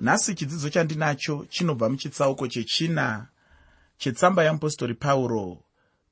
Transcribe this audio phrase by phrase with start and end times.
[0.00, 3.26] nhasi chidzidzo chandinacho chinobva muchitsauko chechina
[3.98, 5.62] chetsamba yeapostori pauro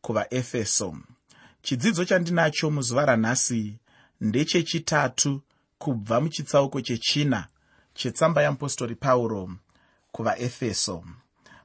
[0.00, 0.96] kuvaefeso.
[1.62, 3.78] Chidzidzo chandinacho muzuva ranhasi
[4.20, 5.42] ndechechitatu
[5.78, 7.46] kubva muchitsauko chechina
[7.94, 9.50] chetsamba yeapostori pauro
[10.12, 11.04] kuvaefeso.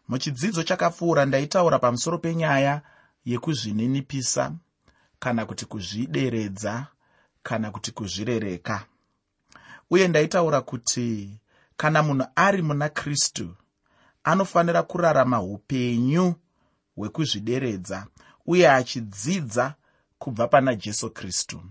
[0.07, 2.81] Muchidzidzo chakapfuura ndaitaura pamusoro penyaya
[3.25, 4.53] yekuzvininipisa
[5.19, 6.87] kana kuti kuzvideredza
[7.43, 8.85] kana kuti kuzvirereka.
[9.89, 11.39] Uye ndaitaura kuti
[11.79, 13.55] kana munhu ari muna kristu
[14.23, 16.35] anofanira kurarama upenyu
[16.95, 18.07] hwekuzvideredza
[18.45, 19.75] uye achidzidza
[20.17, 21.61] kubva pana jesu kristu.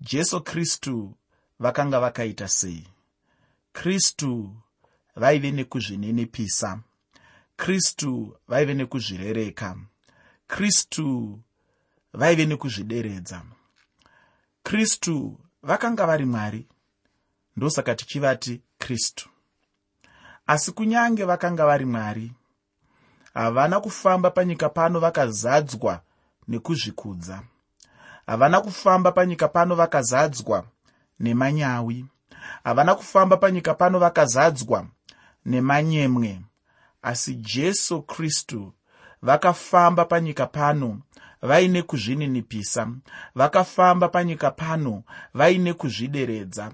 [0.00, 1.16] Jesu kristu
[1.58, 2.86] vakanga vakaita sei?
[3.72, 4.56] Kristu
[5.16, 6.80] vaive nekuzvininipisa.
[7.56, 9.76] Kristu vaive nekuzvirereka.
[10.46, 11.38] Kristu
[12.12, 13.42] vaive nekuzvideredza.
[14.62, 16.68] Kristu vakanga vari mwari
[17.56, 19.28] ndosaka tichivati kristu.
[20.46, 22.32] Asi kunyange vakanga vari mwari
[23.34, 26.00] havana kufamba panyika pano vakazadzwa
[26.48, 27.42] nekuzvikudza.
[28.26, 30.64] Havana kufamba panyika pano vakazadzwa
[31.20, 32.06] nemanyawi.
[32.64, 34.86] Havana kufamba panyika pano vakazadzwa
[35.46, 36.40] nemanyemwe.
[37.02, 38.72] Asi jesu kristu
[39.22, 40.98] vakafamba panyika pano
[41.42, 42.88] vaine kuzvininipisa
[43.34, 45.02] vakafamba panyika pano
[45.34, 46.72] vaine kuzvideredza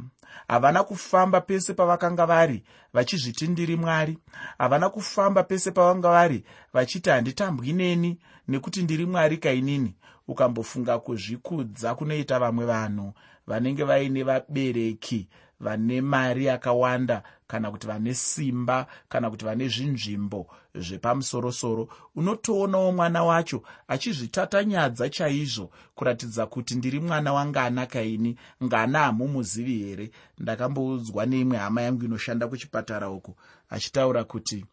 [0.49, 4.19] havana kufamba pese pavakanga vari vachizviti ndiri mwari.
[4.59, 9.95] Havana kufamba pese pavanga vari vachiti handitambwi neni nekuti ndiri mwari kainini
[10.29, 13.13] ukambofunga kuzvikudza kunoita vamwe vanhu
[13.47, 15.29] vanenge vaine vabereki
[15.61, 17.23] vane mari yakawanda
[17.53, 26.47] kana kuti vane simba kana kuti vane zvinzvimbo zvepamusorosoro unotoonawo mwana wacho achizvitatanyadza chaizvo kuratidza
[26.47, 30.11] kuti ndiri mwana wangana kaini ngana hamumuzivi here?
[30.39, 33.37] Ndakamboudzwa neimwe hama yangu inoshanda kuchipatara uku
[33.71, 34.67] achitaura kuti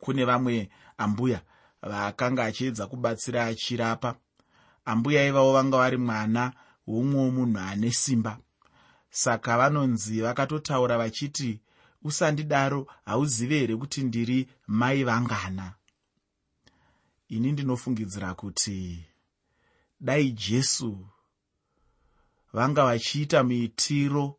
[0.00, 1.40] kune vamwe ambuya
[1.82, 4.14] vaakanga achiedza kubatsira achirapa.
[4.84, 6.52] Ambuya ivavo vanga vari mwana
[6.86, 8.38] womwewo munhu ane simba.
[9.10, 11.60] Saka vanonzi vakatotaura vachiti
[12.04, 15.74] usandidaro hauzive here kuti ndiri mai vangana?
[17.28, 19.04] Ini ndinofungidzira kuti
[20.00, 21.06] dai jesu
[22.52, 24.36] vanga vachiita muitiro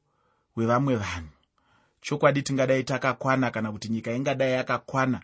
[0.55, 1.29] wevamwe vanhu.
[2.01, 5.21] Chokwadi tingadai takakwana kana kuti nyika ingadai yakakwana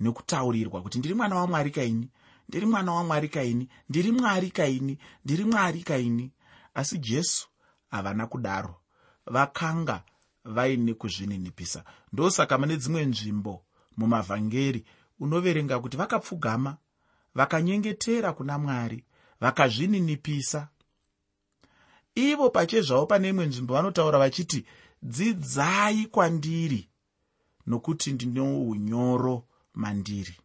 [0.00, 2.10] nekutaurirwa kuti ndiri mwana wamwari kaini
[2.48, 6.30] ndiri mwana wamwari kaini ndiri mwari kaini ndiri mwari kaini.
[6.74, 7.48] Asi jesu
[7.90, 8.80] havana kudaro.
[9.26, 10.02] Vakanga
[10.44, 11.84] vaine kuzvininipisa.
[12.12, 13.64] Ndosaka mune dzimwe nzvimbo
[13.96, 14.84] mumavhangeri
[15.20, 16.76] unoverenga kuti vakapfugama
[17.34, 19.04] vakanyengetera kuna mwari
[19.40, 20.68] vakazvininipisa.
[22.14, 24.66] Ivo pachezvavo pane imwe nzvimbo vanotaura vachiti
[25.02, 26.88] dzidzai kwandiri
[27.66, 30.36] nokuti ndine unyoro mandiri.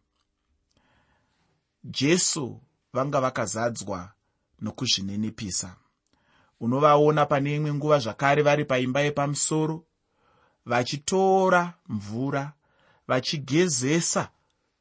[1.84, 2.60] Jesu
[2.92, 4.12] vanga vakazadzwa
[4.60, 5.76] nokuzvininipisa.
[6.60, 9.86] Unovaona pane imwe nguva zvakare vari paimba yepamusoro
[10.66, 12.52] vachitora mvura
[13.08, 14.28] vachigezesa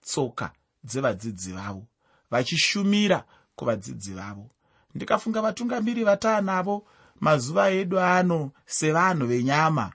[0.01, 0.51] tsoka
[0.83, 1.85] dzevadzidzi vavo
[2.31, 3.23] vachishumira
[3.55, 4.49] kuvadzidzi vavo.
[4.95, 6.87] Ndikafunga vatungamiri vataanavo
[7.19, 9.91] mazuva edu ano sevanhu venyama.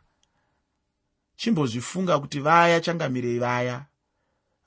[1.37, 3.87] Chimbozvifunga kuti vaya changamirei vaya?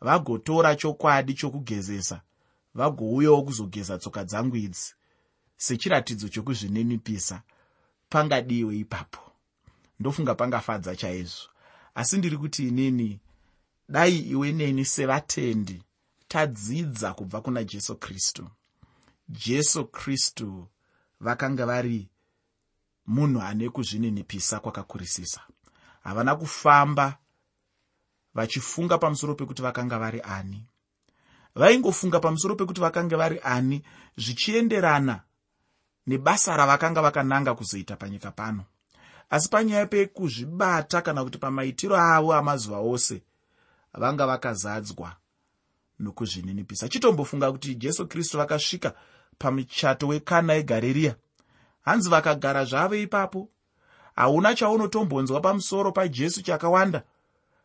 [0.01, 2.21] Vagotora chokwadi chokugezesa
[2.75, 4.93] vagouyawo kuzogeza tsoka dzangu idzi
[5.57, 7.41] sechiratidzo chokuzvininipisa
[8.09, 9.26] pangadiwe ipapo
[9.99, 11.49] ndofunga pangafadza chaizvo.
[11.95, 13.19] Asi ndiri kuti inini
[13.89, 15.83] dai iwe neni sevatendi
[16.27, 18.49] tadzidza kubva kuna jesu kristu.
[19.29, 20.67] Jesu kristu
[21.19, 22.09] vakanga vari
[23.05, 25.41] munhu ane kuzvininipisa kwakakurisisa.
[26.03, 27.17] Havana kufamba
[28.33, 30.65] vachifunga pamusoro pekuti vakanga vari ani.
[31.55, 33.83] Vaingofunga pamusoro pekuti vakanga vari ani
[34.17, 35.21] zvichienderana
[36.07, 38.65] nebasa ravakanga vakananga kuzoita panyika pano
[39.29, 43.23] asi panyaya pekuzvibata kana kuti pamaitiro avo amazuva ose
[43.93, 45.15] vanga vakazadzwa
[45.99, 46.89] nokuzvininipisa.
[46.89, 48.93] Chitombofunga kuti jesu kristu vakasvika
[49.37, 51.15] pamuchato wekana egaririya
[51.81, 53.49] hanzi vakagara zvavo ipapo?
[54.15, 57.03] Hauna chaunotombonzwa pamusoro pajesu chakawanda.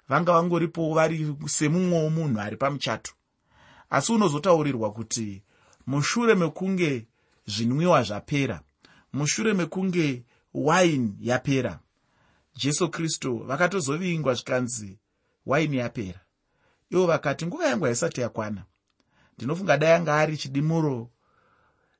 [0.08, 3.12] Vanga vangoripowo vari semumwe womunhu ari pamuchato.
[3.90, 5.42] Asi unozotaurirwa kuti
[5.86, 7.06] mushure mekunge
[7.46, 8.60] zvinwiwa zvapera
[9.12, 11.78] mushure mekunge waini yapera.
[12.56, 14.98] Jesu kristu vakatozovingwa zvikanzi
[15.46, 16.20] waini yapera.
[16.90, 18.62] Ivo vakati nguva yangu haisati yakwana.
[19.36, 21.10] Ndinofunga dai anga ari chidimuro.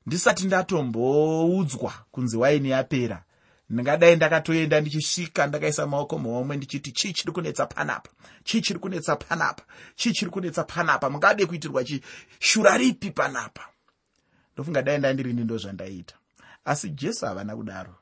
[0.05, 3.23] Ndisati ndatomboudzwa kunzi waini yapera.
[3.69, 8.09] Ndingadai ndakatoenda ndichisvika ndakaisa maoko muhomwe ndichiti chii chiri kunetsa panapa?
[8.43, 9.63] Chii chiri kunetsa panapa?
[9.95, 11.09] Chii chiri kunetsa panapa?
[11.09, 13.61] Mungade kuitirwa chishura ripi panapa?
[14.53, 16.15] Ndofunga dai ndandirini ndo zvandaita.
[16.65, 17.95] Asi jesu havana kudaro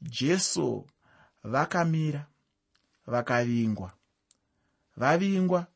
[0.00, 0.86] jesu
[1.44, 2.26] vakamira
[3.06, 3.92] vakavingwa
[4.96, 5.66] vavingwa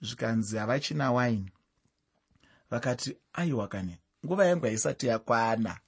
[0.00, 1.50] zvikanzi havachina waini.
[2.70, 5.78] Vakati aiwa kane nguva yangu haisati yakwana.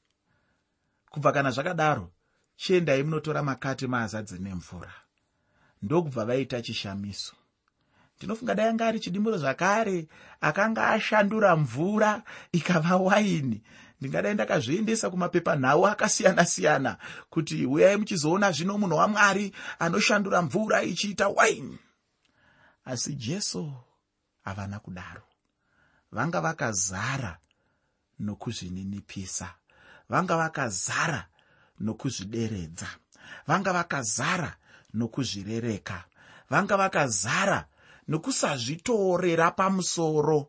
[1.10, 2.10] Kubva kana zvakadaro
[2.56, 4.92] chiendai munotora makati maazadze nemvura.
[5.82, 7.34] Ndokubva vaita chishamiso.
[8.16, 10.08] Ndinofunga dai anga ari chidimburo zvakare
[10.40, 13.62] akanga ashandura mvura ikava waini
[14.00, 16.96] ndingadai ndakazviendesa kumapepanhau akasiyana-siyana
[17.30, 21.78] kuti uyai muchizoona zvino munhu wamwari anoshandura mvura ichiita waini.
[22.84, 23.72] Asi jesu
[24.44, 25.22] havana kudaro.
[26.12, 27.38] Vanga vakazara
[28.18, 29.54] nokuzvininipisa.
[30.08, 31.26] Vanga vakazara
[31.80, 32.88] nokuzvideredza.
[33.46, 34.56] Vanga vakazara
[34.94, 36.04] nokuzvirereka.
[36.50, 37.66] Vanga vakazara
[38.08, 40.48] nokusazvitorera pamusoro.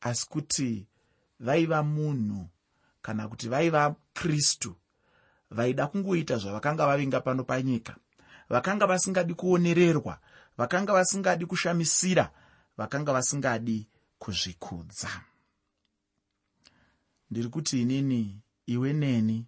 [0.00, 0.86] Asi kuti
[1.40, 2.48] vaiva munhu
[3.02, 4.76] kana kuti vaiva kristu
[5.50, 7.96] vaida kungoita zvavakanga vavinga pano panyika.
[8.48, 10.18] Vakanga vasingadi kuonererwa
[10.58, 12.30] vakanga vasingadi kushamisira
[12.76, 13.86] vakanga vasingadi
[14.18, 15.10] kuzvikudza.
[17.30, 19.46] Ndiri kuti inini iwe neni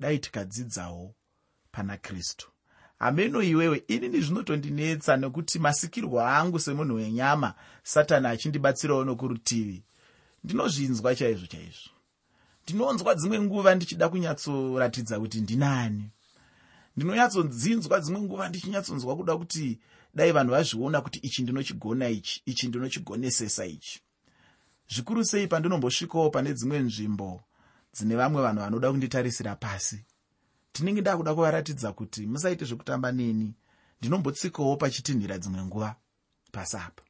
[0.00, 1.14] dai tikadzidzawo
[1.72, 2.50] pana kristu.
[2.98, 9.82] Hameno iwewe inini zvinotondinetsa nekuti masikirwo angu semunhu wenyama satani achindibatsirawo nokurutivi.
[10.44, 11.99] Ndinozvinzwa chaizvo chaizvo
[12.62, 16.10] ndinonzwa dzimwe nguva ndichida kunyatsoratidza kuti ndinani.
[16.96, 19.80] Ndinonyatsodzinzwa dzimwe nguva ndichinyatsonzwa kuda kuti
[20.14, 24.00] dai vanhu vazviona kuti ichi ndinochigona ichi ichi ndinochigonesesa ichi.
[24.88, 27.40] Zvikuru sei pandinombosvikawo pane dzimwe nzvimbo
[27.94, 30.04] dzine vamwe vanhu vanoda kunditarisira pasi.
[30.72, 33.54] Tinenge ndakuda kuvaratidza kuti musaite zvekutamba neni
[33.98, 35.96] ndinombotsikawo pachitinhira dzimwe nguva
[36.52, 37.02] pasi apa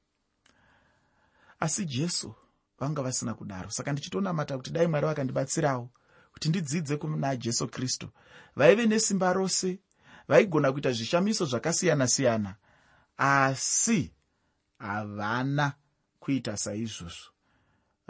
[1.61, 2.35] asi jesu
[2.81, 3.71] vanga vasina kudaro.
[3.71, 5.91] Saka ndichitonamata kuti dai mwari vakandibatsirawo
[6.32, 8.09] kuti ndidzidze kuna jesu kristu.
[8.56, 9.79] Vaive nesimba rose
[10.29, 12.55] vaigona kuita zvishamiso zvakasiyana-siyana
[13.17, 14.12] asi
[14.79, 15.73] havana
[16.21, 17.31] kuita saizvozvo.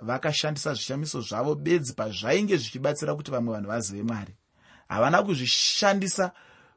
[0.03, 4.35] Vakashandisa zvishamiso zvavo bedzi pazvainge zvichibatsira kuti vamwe vanhu vazive mwari.
[4.89, 6.33] Havana kuzvishandisa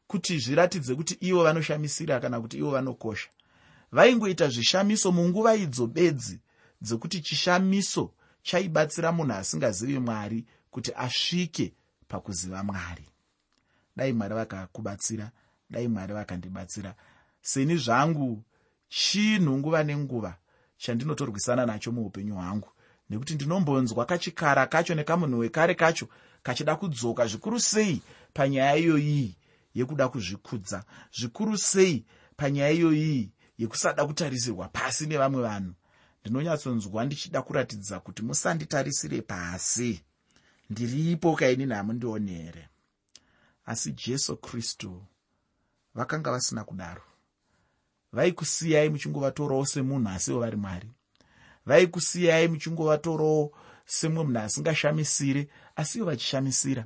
[0.08, 3.30] kuti zviratidze kuti ivo vanoshamisira kana kuti ivo vanokosha.
[3.92, 6.40] Vaingoita zvishamiso munguva idzo bedzi
[6.84, 11.74] dzekuti chishamiso chaibatsira munhu asingazivi mwari kuti asvike
[12.08, 13.06] pakuziva mwari.
[13.96, 15.32] Dai mwari vakakubatsira
[15.70, 16.96] dai mwari vakandibatsira.
[17.42, 18.44] Seni zvangu
[18.90, 20.38] chinhu nguva nenguva
[20.78, 22.70] chandinotorwisana nacho muupenyu hwangu
[23.10, 26.08] nekuti ndinombonzwa kachikara kacho nekamunhu wekare kacho
[26.44, 28.02] kachida kudzoka zvikuru sei
[28.34, 29.36] panyaya iyoyiyi
[29.74, 30.84] yekuda kuzvikudza
[31.18, 32.06] zvikuru sei
[32.38, 35.74] panyaya iyoyiyi yekusada kutarisirwa pasi nevamwe vanhu
[36.26, 40.02] ndinonyatsonzwa ndichida kuratidza kuti musanditarisire pasi.
[40.70, 42.70] Ndiripo kainini hamundioni here
[43.66, 45.04] asi jesu kristu
[45.96, 47.02] vakanga vasina kudaro
[48.14, 50.92] vaikusiyai muchingovatorawo semunhu asiwo vari mwari.
[51.66, 53.52] Vaikusiyai muchingovatorawo
[53.86, 56.86] semwe munhu asingashamisire asiwo vachishamisira.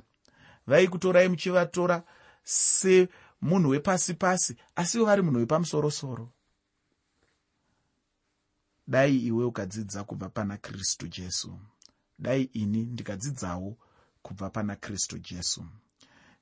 [0.66, 2.02] Vaikutorai muchivatora
[2.44, 6.32] semunhu wepasi pasi asiwo vari munhu wepamusorosoro
[8.88, 11.58] dai iwe ukadzidza kubva pana kristu jesu.
[12.18, 13.76] Dai ini ndikadzidzawo
[14.22, 15.64] kubva pana kristu jesu.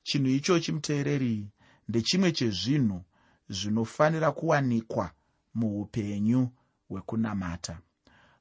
[0.03, 1.47] Chinhu ichochi muteereri
[1.87, 3.03] ndechimwe chezvinhu
[3.49, 5.11] zvinofanira kuwanikwa
[5.53, 6.49] muupenyu
[6.89, 7.79] hwekunamata.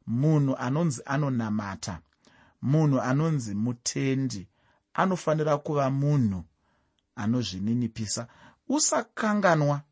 [0.06, 2.00] Munhu anonzi anonamata
[2.62, 4.48] munhu anonzi mutendi
[4.94, 6.44] anofanira kuva munhu
[7.16, 8.28] anozvininipisa.
[8.68, 9.82] Usakanganwa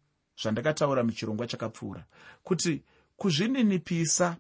[0.42, 2.04] zvandakataura muchirongwa chakapfuura
[2.42, 2.82] kuti
[3.16, 4.36] kuzvininipisa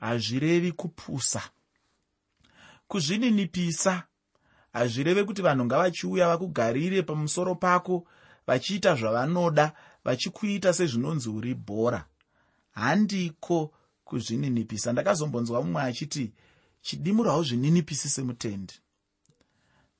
[0.00, 1.42] hazvirevi kupusa.
[2.88, 4.02] Kuzvininipisa
[4.72, 8.06] hazvireve kuti vanhu ngavachiuya vakugarire pamusoro pako
[8.46, 9.72] vachiita zvavanoda
[10.04, 12.04] vachikuita sezvinonzi uri bhora.
[12.70, 13.72] Handiko
[14.04, 14.92] kuzvininipisa?
[14.92, 16.32] Ndakazombonzwa mumwe achiti
[16.80, 18.74] chidimuro hauzvininipisi semutendi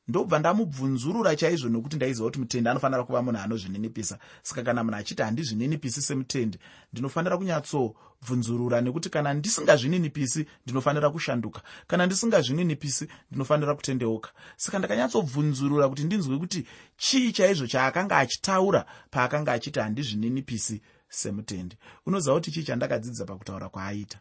[0.08, 4.18] ndobva ndamubvunzurura chaizvo nokuti ndaiziva kuti mutendi anofanira kuva munhu anozvininipisa.
[4.42, 6.58] Saka kana munhu achiti handizvininipisi semutendi
[6.92, 11.60] ndinofanira kunyatsobvunzurura nekuti kana ndisingazvininipisi ndinofanira kushanduka.
[11.86, 14.30] Kana ndisingazvininipisi ndinofanira kutendeuka.
[14.56, 21.76] Saka ndakanyatsobvunzurura kuti ndinzwe kuti chii chaizvo chaakanga achitaura paakanga achiti handizvininipisi semutendi.
[22.06, 24.18] Unoziva kuti chii chandakadzidza pakutaura kwaaita?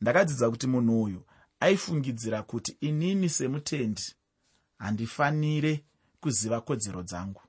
[0.00, 1.22] Ndakadzidza kuti munhu uyu
[1.60, 4.02] aifungidzira kuti inini semutendi
[4.78, 5.84] handifanire
[6.20, 7.42] kuziva kodzero dzangu.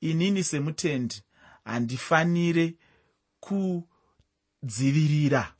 [0.00, 1.22] Inini semutendi
[1.64, 2.74] handifanire
[3.40, 5.54] kudzivirira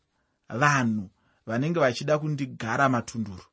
[0.49, 1.11] vanhu
[1.47, 3.45] vanenge vachida kundigara matunduru.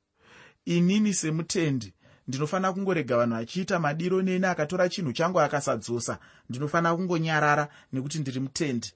[0.66, 1.94] Inini semutendi
[2.28, 8.92] ndinofanira kungorega vanhu vachiita madiro neni akatora chinhu changu akasadzosa ndinofanira kungonyarara nekuti ndiri mutendi.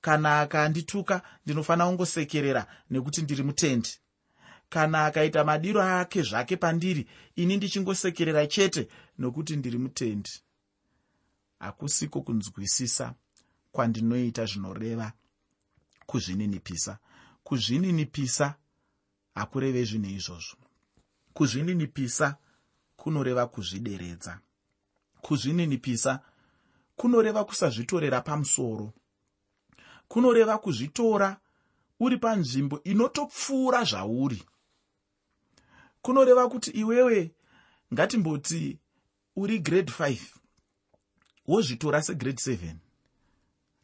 [0.00, 3.90] Kana akandituka ndinofanira kungosekerera nekuti ndiri mutendi
[4.74, 8.88] kana akaita madiro ake zvake pandiri ini ndichingosekerera chete
[9.18, 10.30] nokuti ndiri mutendi.
[11.58, 13.14] Hakusiko kunzwisisa
[13.72, 15.12] kwandinoita zvinoreva
[16.06, 16.98] kuzvininipisa.
[17.44, 18.54] Kuzvininipisa
[19.34, 20.56] hakureve zvinhu izvozvo.
[21.34, 22.36] Kuzvininipisa
[22.96, 24.40] kunoreva kuzvideredza.
[25.20, 26.20] Kuzvininipisa
[26.96, 28.92] kunoreva kusazvitorera pamusoro.
[30.08, 31.40] Kunoreva kuzvitora
[32.00, 34.42] uri panzvimbo inotopfuura zvauri
[36.04, 37.34] kunoreva kuti iwewe
[37.94, 38.78] ngatimboti
[39.36, 40.18] uri grade 5
[41.46, 42.74] wozvitora segrade 7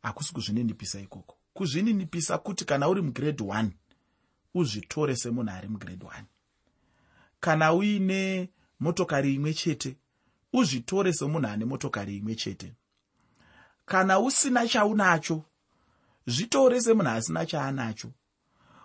[0.02, 1.36] hakusi kuzvininipisa ikoko.
[1.54, 3.70] Kuzvininipisa kuti kana uri mugrade 1
[4.54, 6.22] uzvitore semunhu ari mugrade 1
[7.40, 8.50] kana uine
[8.80, 9.96] motokari imwe chete
[10.52, 12.74] uzvitore semunhu ane motokari imwe chete.
[13.84, 15.44] Kana usina chaunacho
[16.26, 18.12] zvitore semunhu asina chaanacho.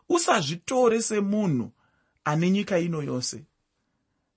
[0.09, 1.71] Usazvitore semunhu
[2.25, 3.45] ane nyika ino yose.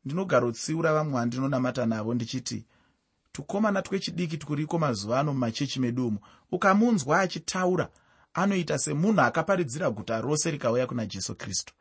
[0.04, 2.64] Ndinogarotsiura vamwe vandinonamata navo ndichiti
[3.32, 6.18] tukomana twechidiki turiko mazuva ano mumachechi medu umo
[6.52, 7.88] ukamunzwa achitaura
[8.34, 11.74] anoita semunhu akaparidzira guta rose rikauya kuna jesu kristu.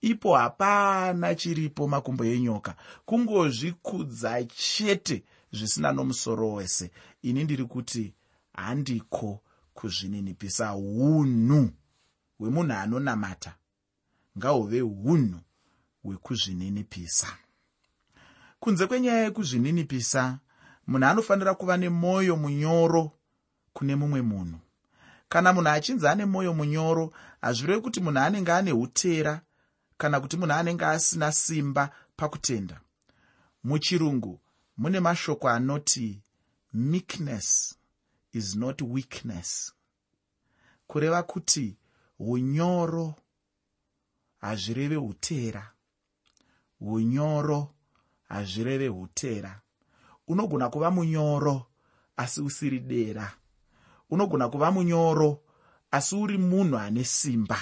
[0.00, 2.76] Ipo hapana chiripo makumbo enyoka.
[3.06, 6.90] Kungozvikudza chete zvisina nomusoro wese.
[7.22, 8.14] Ini ndiri kuti
[8.52, 9.40] handiko
[9.74, 11.70] kuzvininipisa unhu
[12.38, 13.54] hwemunhu anonamata
[14.38, 15.40] ngahuve unhu
[16.02, 17.26] hwekuzvininipisa.
[18.60, 20.38] Kunze kwenyaya yekuzvininipisa
[20.86, 23.12] munhu anofanira kuva nemwoyo munyoro
[23.72, 24.58] kune mumwe munhu.
[25.28, 29.40] Kana munhu achinzi ane mwoyo munyoro hazvirevi kuti munhu anenge ane utera
[29.98, 32.80] kana kuti munhu anenge asina simba pakutenda.
[33.64, 34.40] Muchirungu
[34.76, 36.22] mune mashoko anoti
[36.72, 37.74] meekness
[38.32, 39.72] is not weakness.
[40.86, 41.76] Kureva kuti
[42.18, 43.14] unyoro
[44.44, 45.70] hazvireve utera
[46.80, 47.74] unyoro
[48.28, 49.60] hazvireve utera
[50.28, 51.66] unogona kuva munyoro
[52.16, 53.32] asi usiri dera.
[54.10, 55.40] Unogona kuva munyoro
[55.90, 57.58] asi uri munhu ane simba.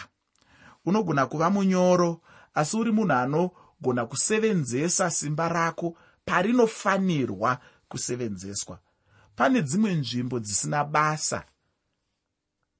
[0.85, 2.21] Unogona kuva munyoro
[2.55, 7.59] asi uri munhu anogona kusevenzesa simba rako parinofanirwa
[7.89, 8.79] kusevenzeswa.
[9.37, 11.45] Pane dzimwe nzvimbo dzisina basa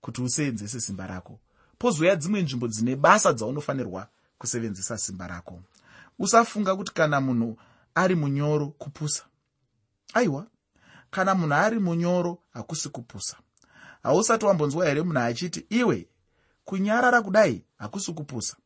[0.01, 1.41] kuti usevenzese simba rako
[1.83, 4.09] pozouya dzimwe nzvimbo dzine basa dzaunofanirwa
[4.39, 5.63] kusevenzesa simba rako.
[6.19, 7.59] Usafunga kuti kana munhu
[7.95, 9.25] ari munyoro kupusa.
[10.15, 10.47] Aiwa
[11.11, 13.37] kana munhu ari munyoro hakusi kupusa.
[14.03, 16.09] Hausati wambonzwa here munhu achiti iwe
[16.65, 18.57] kunyarara kudai hakusi kupusa.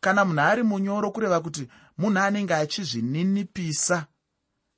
[0.00, 4.06] Kana munhu ari munyoro kureva kuti munhu anenge achizvininipisa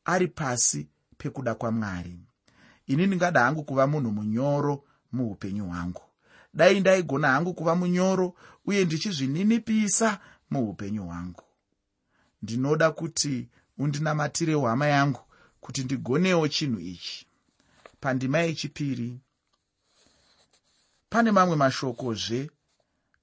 [0.04, 2.18] ari pasi pekuda kwamwari.
[2.86, 6.09] Ini ndingada hangu kuva munhu munyoro muupenyu hwangu
[6.54, 8.34] dai ndaigona hangu kuva munyoro
[8.66, 10.18] uye ndichizvininipisa
[10.50, 11.42] muupenyu hwangu.
[12.42, 15.20] Ndinoda kuti undinamatire hwama yangu
[15.60, 17.26] kuti ndigonewo chinhu ichi.
[18.00, 19.20] Pandima yechipiri
[21.10, 22.50] pane mamwe mashokozve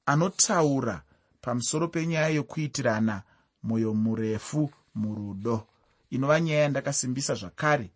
[0.06, 1.04] anotaura
[1.42, 3.24] pamusoro penyaya yokuitirana
[3.64, 5.68] mwoyo murefu murudo.
[6.10, 7.92] Inova nyaya yandakasimbisa zvakare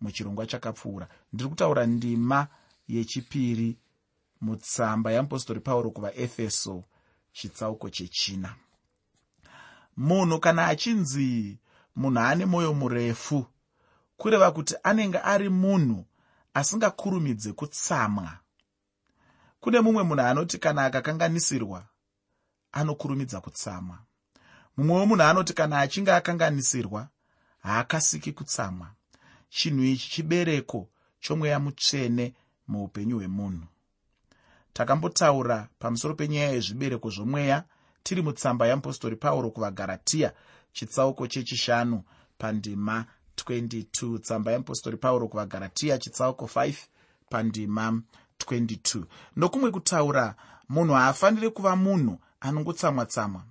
[0.00, 1.08] muchirongwa chakapfuura.
[1.32, 2.46] Ndiri kutaura ndima
[2.88, 3.78] yechipiri
[4.40, 6.84] mutsamba yeapostori pauro kuvaefeso
[7.32, 8.54] chitsauko chechina.
[9.96, 11.58] Munhu kana achinzi
[11.96, 13.46] munhu ane mwoyo murefu
[14.16, 16.04] kureva kuti anenge ari munhu
[16.54, 18.38] asingakurumidze kutsamwa.
[19.60, 21.86] Kune mumwe munhu anoti kana akakanganisirwa
[22.72, 23.98] anokurumidza kutsamwa.
[24.76, 27.08] Mumwe wemunhu anoti kana achinge akanganisirwa
[27.58, 28.94] haakasiki kutsamwa.
[29.48, 30.88] Chinhu ichi chibereko
[31.20, 32.34] chomweya mutsvene
[32.68, 33.66] muupenyu hwemunhu
[34.74, 37.64] takambotaura pamusoro penyaya yezvibereko zvomweya
[38.02, 40.32] tiri mutsamba yeapostori pauro kuvagaratiya
[40.72, 42.02] chitsauko chechishanu
[42.38, 43.04] pandima
[43.36, 46.74] 22 tsamba yeapostori pauro kuvagaratiya chitsauko 5
[47.30, 48.02] pandima
[48.38, 49.04] 22
[49.36, 50.34] nokumwe kutaura
[50.68, 53.42] munhu haafaniri kuva munhu anongotsamwa-tsamwa.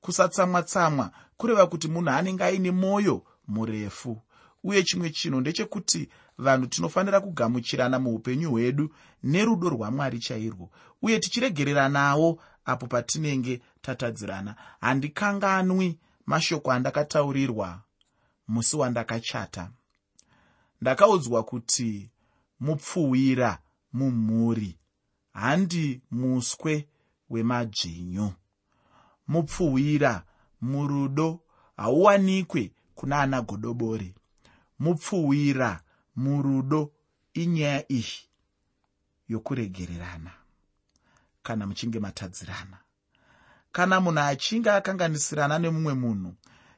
[0.00, 4.22] Kusatsamwa-tsamwa kureva kuti munhu anenge aine mwoyo murefu.
[4.64, 10.70] Uye chimwe chinhu ndechekuti vanhu tinofanira kugamuchirana muupenyu hwedu nerudo rwamwari chairwo
[11.02, 14.56] uye tichiregereranawo apo patinenge tatadzirana.
[14.80, 17.82] Handikanganwi mashoko andakataurirwa
[18.48, 19.70] musi wandakachata.
[20.80, 22.10] Ndakaudzwa kuti
[22.60, 23.58] mupfuwira
[23.92, 24.78] mumhuri
[25.32, 26.88] handi muswe
[27.30, 28.32] wemadzvinyu
[29.28, 30.24] mupfuwira
[30.60, 31.40] murudo
[31.76, 34.14] hauwanikwe kuna ana godobori.
[34.78, 35.80] Mupfuwira
[36.22, 36.80] murudo
[37.34, 38.18] inyaya iyi
[39.28, 40.32] yokuregererana
[41.42, 42.78] kana muchinge matadzirana.
[43.72, 46.30] Kana munhu achinge akanganisirana nemumwe munhu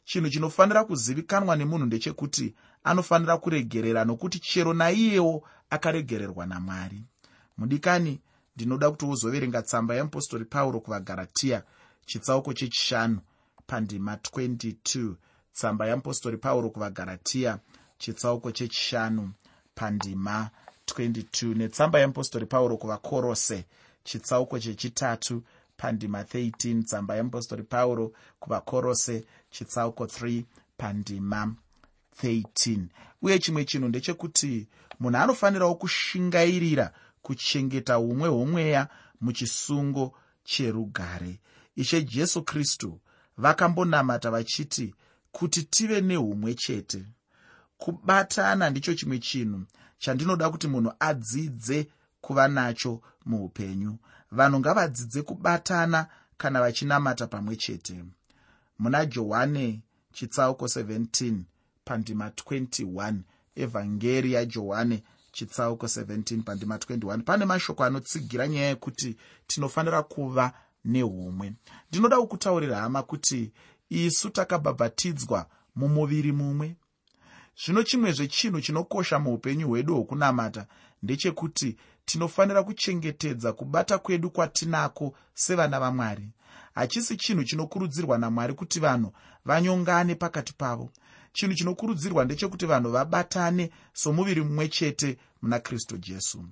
[0.05, 2.55] chinhu chinofanira kuzivikanwa nemunhu ndechekuti
[2.85, 7.03] anofanira kuregerera nokuti chero naiyewo akaregererwa namwari.
[7.59, 8.21] Mudikani
[8.57, 11.63] ndinoda kuti uzoverenga tsamba yeapostori pauro kuvagaratiya
[12.07, 13.21] chitsauko chechishanu
[13.67, 15.15] pandima 22
[15.53, 17.59] tsamba yeapostori pauro kuvagaratiya
[18.01, 19.31] chitsauko chechishanu
[19.75, 20.51] pandima
[20.87, 23.65] 22 netsamba yeapostori pauro kuvakorose
[24.05, 25.43] chitsauko chechitatu
[25.77, 30.43] pandima 13 tsamba yeapostori pauro kuvakorose chitsauko 3
[30.77, 31.55] pandima
[32.23, 32.81] 13
[33.23, 34.69] uye chimwe chinhu ndechekuti
[35.01, 36.93] munhu anofanirawo kushingairira
[37.23, 38.89] kuchengeta umwe hwomweya
[39.21, 40.15] muchisungo
[40.45, 41.39] cherugare.
[41.77, 43.01] Ishe jesu kristu
[43.37, 44.95] vakambonamata vachiti
[45.33, 47.05] kuti tive neumwe chete
[47.81, 49.61] kubatana ndicho chimwe chinhu
[49.99, 51.89] chandinoda kuti munhu adzidze
[52.21, 53.99] kuva nacho muupenyu.
[54.31, 56.07] Vanhu ngavadzidze kubatana
[56.37, 58.05] kana vachinamata pamwe chete.
[58.79, 59.83] Muna johani
[60.13, 61.39] chitsauko 17
[61.85, 63.15] pandima 21
[63.57, 70.53] evhangeri yajohani chitsauko 17 pandima 21 pane mashoko anotsigira nyaya yekuti tinofanira kuva
[70.85, 71.53] neumwe
[71.89, 73.53] ndinoda kukutaurira hama kuti
[73.89, 75.47] isu takabhabhatidzwa
[75.77, 76.77] mumuviri mumwe
[77.65, 80.67] zvino chimwezve chinhu chinokosha muupenyu hwedu hwokunamata
[81.03, 86.29] ndechekuti tinofanira kuchengetedza kubata kwedu kwatinako sevana vamwari.
[86.75, 89.13] Hachisi chinhu chinokurudzirwa namwari kuti vanhu
[89.45, 90.91] vanyongane pakati pavo.
[91.33, 96.45] Chinhu chinokurudzirwa ndechekuti vanhu vabatane somuviri mumwe chete muna kristu jesu.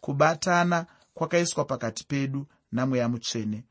[0.00, 3.64] Kubatana kwakaiswa pakati pedu namweya mutsvene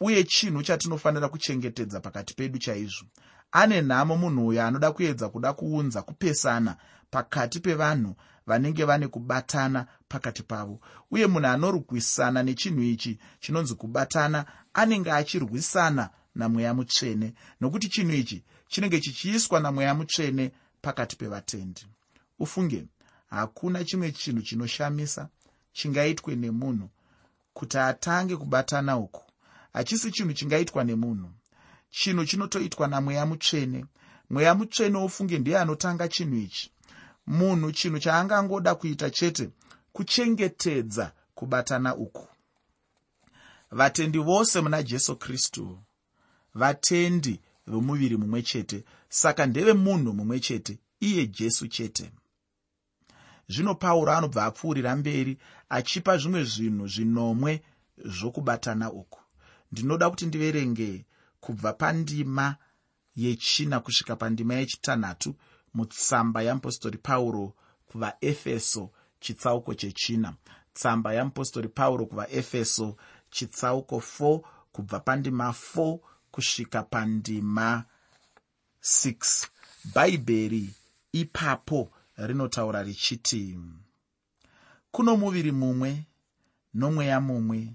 [0.00, 3.06] uye chinhu chatinofanira kuchengetedza pakati pedu chaizvo
[3.52, 6.76] ane nhamo munhu uyo anoda kuedza kuda kuunza kupesana
[7.10, 10.80] pakati pevanhu vanenge vane kubatana pakati pavo.
[11.10, 17.34] Uye munhu anorwisana nechinhu ichi chinonzi kubatana anenge achirwisana namweya mutsvene.
[17.60, 21.86] Nokuti chinhu ichi chinenge chichiiswa namweya mutsvene pakati pevatendi.
[22.38, 22.86] Ufunge
[23.30, 25.28] hakuna chimwe chinhu chinoshamisa
[25.72, 26.88] chingaitwe nemunhu
[27.52, 29.22] kuti atange kubatana uku.
[29.72, 31.30] Hachisi chinhu chingaitwa nemunhu
[31.90, 33.84] chinhu chinotoitwa namweya mutsvene.
[34.30, 36.70] Mweya mutsvene wofunge ndiye anotanga chinhu ichi.
[37.26, 39.50] Munhu chinhu chaangangoda kuita chete
[39.92, 42.28] kuchengetedza kubatana uku.
[43.70, 45.78] Vatendi vose muna jesu kristu
[46.54, 52.12] vatendi vemuviri mumwe chete saka ndeve munhu mumwe chete iye jesu chete.
[53.48, 57.62] Zvino pauro anobva apfuurira mberi achipa zvimwe zvinhu zvinomwe
[58.04, 59.20] zvokubatana uku.
[59.72, 61.04] Ndinoda kuti ndiverenge
[61.40, 62.56] kubva pandima
[63.16, 65.34] yechina kusvika pandima yechitanhatu
[65.74, 67.54] mutsamba yeapostori pauro
[67.86, 70.36] kuvaefeso chitsauko chechina.
[70.74, 72.96] Tsamba yeapostori pauro kuvaefeso
[73.30, 74.40] chitsauko 4
[74.72, 75.98] kubva pandima 4
[76.30, 77.84] kusvika pandima
[78.82, 79.48] 6
[79.94, 80.74] bhaibheri
[81.12, 83.58] ipapo rinotaura richiti
[84.90, 86.06] kuno muviri mumwe
[86.74, 87.74] nomweya mumwe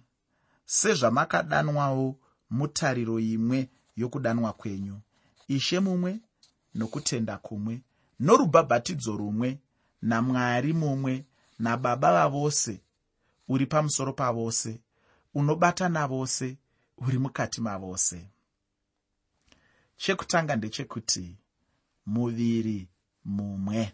[0.65, 4.99] sezvamakadanwawo mutariro imwe yokudanwa kwenyu.
[5.47, 6.19] Ishe mumwe
[6.75, 7.81] nokutenda kumwe
[8.19, 9.59] norubhabhatidzo rumwe
[10.01, 11.25] namwari mumwe
[11.59, 12.81] nababa vavose
[13.47, 14.79] uri pamusoro pavose
[15.33, 16.57] unobata navose
[16.97, 18.27] uri mukati mavose.
[19.97, 21.37] Chekutanga ndechekuti
[22.05, 22.87] muviri
[23.25, 23.93] mumwe.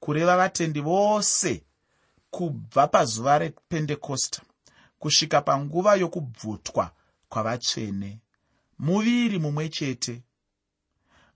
[0.00, 1.64] Kureva vatendi vose
[2.30, 4.42] kubva pazuva rependekosta
[4.98, 6.90] kusvika panguva yokubvutwa
[7.32, 8.20] kwavatsvene.
[8.78, 10.22] Muviri mumwe chete.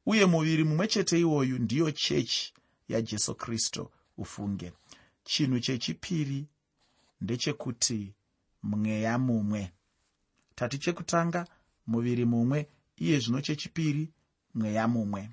[0.07, 2.55] Uye muviri mumwe chete iwoyu ndiyo chechi
[2.89, 4.73] yajesu kristu ufunge.
[5.25, 6.49] Chinhu chechipiri
[7.21, 8.15] ndechekuti
[8.63, 9.73] mweya mumwe.
[10.55, 11.47] Tati chekutanga
[11.87, 14.13] muviri mumwe iye zvino chechipiri
[14.55, 15.31] mweya mumwe.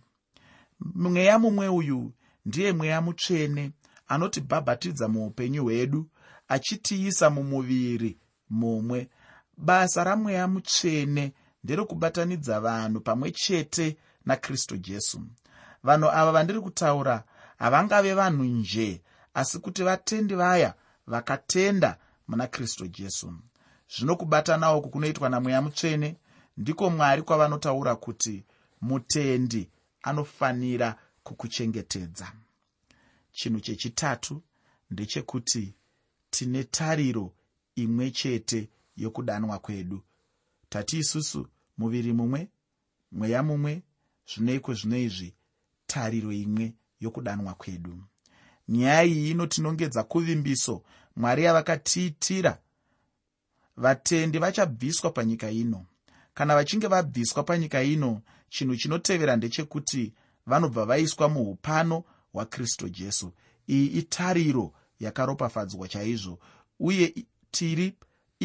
[0.80, 2.14] Mweya mumwe uyu
[2.46, 3.72] ndiye mweya mutsvene
[4.08, 6.10] anotibhabhatidza muupenyu hwedu
[6.48, 8.18] achitiisa mumuviri
[8.50, 9.10] mumwe
[9.58, 15.22] basa ramweya mutsvene nderekubatanidza vanhu pamwe chete nakristu jesu.
[15.84, 17.24] Vanhu ava vandiri kutaura
[17.58, 19.02] havangave vanhu nje
[19.34, 20.74] asi kuti vatendi vaya
[21.08, 23.34] vakatenda muna kristu jesu.
[23.96, 26.16] Zvino kubatana uku kunoitwa namweya mutsvene
[26.58, 28.44] ndiko mwari kwavanotaura kuti
[28.82, 29.70] mutendi
[30.02, 32.32] anofanira kukuchengetedza.
[33.32, 34.42] Chinhu chechitatu
[34.92, 35.74] ndechekuti
[36.30, 37.34] tine tariro
[37.76, 40.02] imwe chete yokudanwa kwedu.
[40.70, 42.50] Tati isusu muviri mumwe
[43.12, 43.84] mweya mumwe
[44.30, 45.34] zvinoiko zvino izvi
[45.88, 48.04] tariro imwe yokudanwa kwedu.
[48.70, 50.84] Nyaya iyi inotinongedza kuvimbiso
[51.16, 52.60] mwari yavakatiitira
[53.78, 55.86] vatendi vachabviswa panyika ino.
[56.34, 60.14] Kana vachinge vabviswa panyika ino chinhu chinotevera ndechekuti
[60.46, 62.04] vanobva vaiswa muupano
[62.34, 63.34] hwakristu jesu.
[63.68, 66.40] Iyi itariro yakaropafadzwa chaizvo
[66.80, 67.96] uye tiri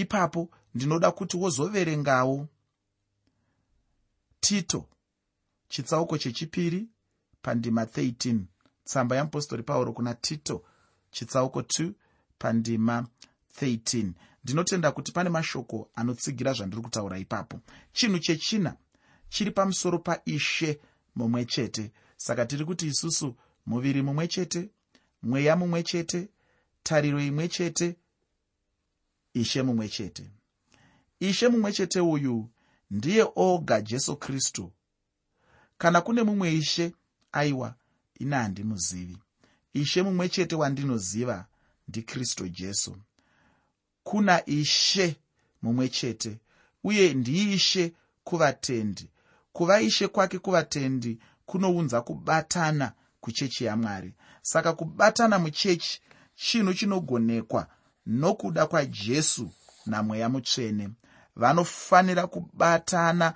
[0.01, 2.49] ipapo ndinoda kuti wozoverengawo
[4.41, 4.89] tito
[5.69, 6.89] chitsauko chechipiri
[7.43, 8.39] pandima 13
[8.85, 10.65] tsamba yeapostori pauro kuna tito
[11.11, 11.93] chitsauko 2
[12.39, 13.07] pandima
[13.61, 14.13] 13
[14.45, 17.61] ndinotenda kuti pane mashoko anotsigira zvandiri kutaura ipapo.
[17.93, 18.77] Chinhu chechina
[19.29, 20.81] chiri pamusoro paishe
[21.17, 21.93] mumwe chete.
[22.17, 24.71] Saka tiri kuti isusu muviri mumwe chete
[25.23, 26.29] mweya mumwe chete
[26.83, 27.97] tariro imwe chete
[29.41, 30.31] ishe mumwe chete.
[31.21, 32.49] Ishe mumwe chete uyu
[32.91, 34.73] ndiye oga jesu kristu.
[35.79, 36.93] Kana kune mumwe ishe
[37.33, 37.75] aiwa
[38.21, 39.19] ine handimuzivi.
[39.73, 41.47] Ishe mumwe chete wandinoziva
[41.89, 42.97] ndikristu jesu.
[44.03, 45.17] Kuna ishe
[45.63, 46.39] mumwe chete
[46.85, 47.93] uye ndiishe
[48.25, 49.11] kuvatendi.
[49.53, 56.01] Kuva ishe kwake kuvatendi kunounza kubatana kuchechi yamwari saka kubatana muchechi
[56.35, 57.67] chinhu chinogonekwa
[58.09, 59.51] nokuda kwajesu
[59.87, 60.91] namweya mutsvene.
[61.37, 63.35] Vanofanira kubatana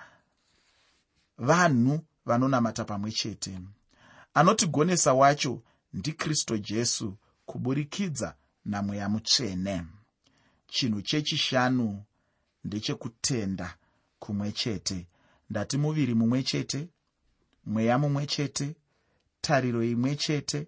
[1.38, 3.58] vanhu vanonamata pamwe chete.
[4.35, 9.85] Anotigonesa wacho ndikristu jesu kuburikidza namweya mutsvene.
[10.66, 12.02] Chinhu chechishanu
[12.64, 13.76] ndechekutenda
[14.18, 15.06] kumwe chete.
[15.50, 16.88] Ndati muviri mumwe chete
[17.64, 18.76] mweya mumwe chete
[19.40, 20.66] tariro imwe chete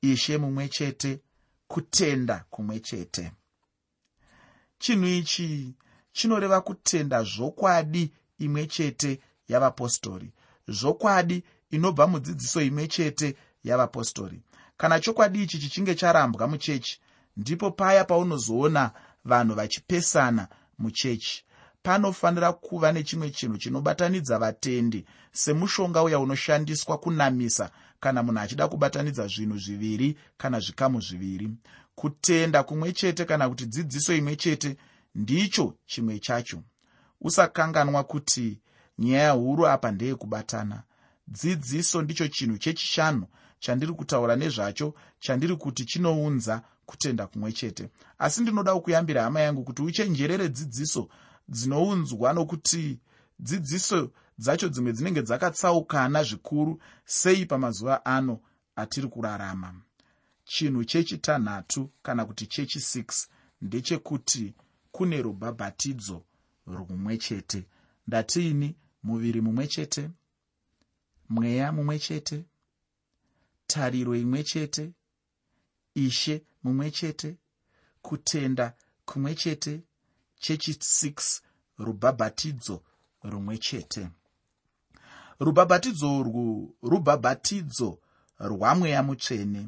[0.00, 1.20] ishe mumwe chete
[1.68, 3.32] kutenda kumwe chete
[4.84, 5.74] chinhu ichi
[6.12, 10.32] chinoreva kutenda zvokwadi imwe chete yavapostori.
[10.68, 14.42] Zvokwadi inobva mudzidziso imwe chete yavapostori.
[14.76, 17.00] Kana chokwadi ichi chichinge charambwa muchechi
[17.36, 18.90] ndipo paya paunozoona
[19.24, 21.44] vanhu vachipesana muchechi.
[21.82, 27.70] Panofanira kuva nechimwe chinhu chinobatanidza vatendi semushonga uya unoshandiswa kunamisa
[28.00, 31.50] kana munhu achida kubatanidza zvinhu zviviri kana zvikamu zviviri
[31.94, 34.76] kutenda kumwe chete kana kuti dzidziso imwe chete
[35.14, 36.62] ndicho chimwe chacho.
[37.20, 38.60] Usakanganwa kuti
[38.98, 40.82] nyaya huru apa ndeyekubatana.
[41.28, 43.26] Dzidziso ndicho chinhu chechishanu
[43.58, 47.90] chandiri kutaura nezvacho chandiri kuti chinounza kutenda kumwe chete.
[48.18, 51.08] Asi ndinoda kukuyambira hama yangu kuti uchenjerere dzidziso
[51.48, 52.98] dzinounzwa nokuti
[53.38, 58.40] dzidziso dzacho dzimwe dzinenge dzakatsaukana zvikuru sei pamazuva ano
[58.76, 59.74] atiri kurarama
[60.44, 63.26] chinhu chechitanhatu kana kuti chechi6
[63.60, 64.54] ndechekuti
[64.92, 66.24] kune rubhabhatidzo
[66.66, 67.66] rumwe chete
[68.06, 68.76] ndatiini?
[69.02, 70.10] Muviri mumwe chete
[71.28, 72.44] mweya mumwe chete
[73.66, 74.92] tariro imwe chete
[75.94, 77.36] ishe mumwe chete
[78.02, 79.82] kutenda kumwe chete
[80.40, 81.40] chechi6
[81.78, 82.82] rubhabhatidzo
[83.22, 84.08] rumwe chete
[85.40, 87.98] rubhabhatidzo urwu rubhabhatidzo
[88.40, 89.62] rwamweya mutsvene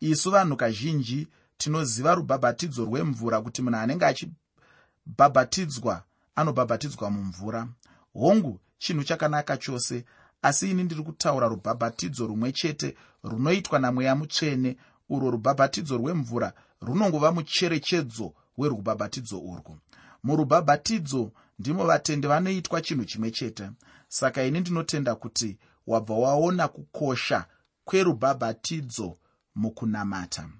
[0.00, 6.02] isu vanhu kazhinji tinoziva rubhabhatidzo rwemvura kuti munhu anenge achibhabhatidzwa
[6.34, 7.68] anobhabhatidzwa mumvura.
[8.14, 10.04] Hongu chinhu chakanaka chose
[10.42, 14.76] asi ini ndiri kutaura rubhabhatidzo rumwe chete runoitwa namweya mutsvene.
[15.08, 19.78] Urwo rubhabhatidzo rwemvura runongova mucherechedzo werubhabhatidzo urwu.
[20.22, 23.70] Murubhabhatidzo ndimo vatendi vanoitwa chinhu chimwe chete.
[24.08, 27.46] Saka ini ndinotenda kuti wabva waona kukosha
[27.84, 29.16] kwerubhabhatidzo
[29.60, 30.50] mukunamata.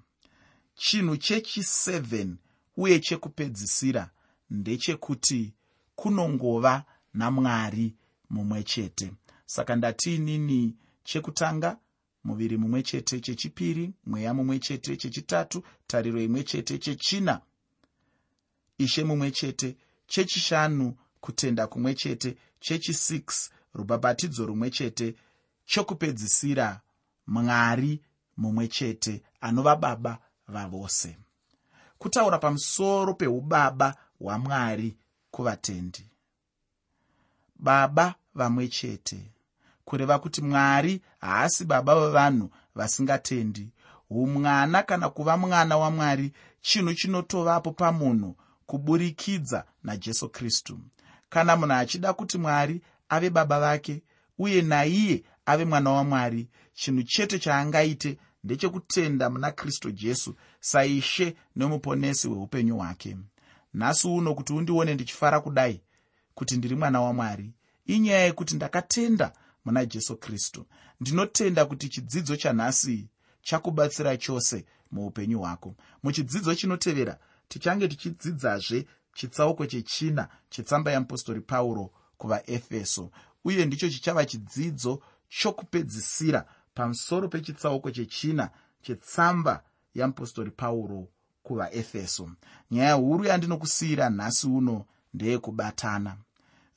[0.75, 2.33] Chinhu chechi7
[2.77, 4.09] uye chekupedzisira
[4.49, 5.53] ndechekuti
[5.95, 6.83] kunongova
[7.13, 7.95] namwari
[8.29, 9.13] mumwe chete.
[9.45, 11.77] Saka ndatiinini chekutanga
[12.23, 17.41] muviri mumwe chete chechipiri mweya mumwe chete chechitatu tariro imwe chete chechina
[18.77, 25.15] ishe mumwe chete chechishanu kutenda kumwe chete chechi6 rubhabhatidzo rumwe chete
[25.65, 26.81] chokupedzisira
[27.27, 28.01] mwari
[28.41, 31.17] mumwe chete anova baba vavose.
[31.97, 34.97] Kutaura pamusoro peubaba hwamwari
[35.31, 36.05] kuvatendi.
[37.55, 39.31] Baba vamwe chete
[39.85, 43.69] kureva kuti mwari haasi baba vavanhu vasingatendi.
[44.09, 50.79] Umwana kana kuva mwana wamwari chinhu chinotovapo pamunhu kuburikidza najesu kristu.
[51.29, 54.01] Kana munhu achida kuti mwari ave baba vake
[54.37, 62.77] uye naiye ave mwana wamwari chinhu chete chaangaite ndechekutenda muna kristu jesu saishe nemuponesi hweupenyu
[62.77, 63.17] hwake.
[63.73, 65.81] Nhasi uno kuti undione ndichifara kudai
[66.35, 67.53] kuti ndiri mwana wamwari
[67.85, 69.33] inyaya yekuti ndakatenda
[69.65, 70.65] muna jesu kristu
[70.99, 73.07] ndinotenda kuti chidzidzo chanhasi
[73.41, 75.75] chakubatsira chose muupenyu hwako.
[76.03, 83.11] Muchidzidzo chinotevera tichange tichidzidzazve chitsauko chechina chetsamba yeapostori pauro kuvaefeso
[83.45, 88.49] uye ndicho chichava chidzidzo chokupedzisira pamusoro pechitsauko chechina
[88.81, 89.63] chetsamba
[89.95, 91.07] yeapostori pauro
[91.43, 92.29] kuvaefeso.
[92.71, 96.17] Nyaya huru yandinokusiyira nhasi uno ndeyekubatana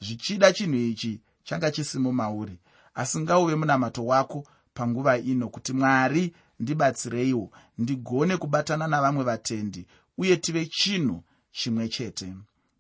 [0.01, 2.59] zvichida chinhu ichi changa chisimo mauri
[2.95, 9.87] asi ngauve munamato wako panguva ino kuti mwari ndibatsireiwo ndigone kubatana navamwe vatendi
[10.19, 12.35] uye tive chinhu chimwe chete.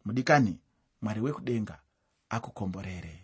[0.05, 0.59] Mudikani
[1.03, 1.79] mwari wekudenga
[2.29, 3.20] akukomborere